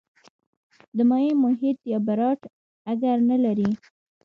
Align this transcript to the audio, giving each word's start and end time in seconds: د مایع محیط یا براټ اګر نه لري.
د 0.97 0.97
مایع 1.09 1.33
محیط 1.43 1.79
یا 1.91 1.99
براټ 2.07 2.41
اګر 2.91 3.17
نه 3.29 3.37
لري. 3.43 3.69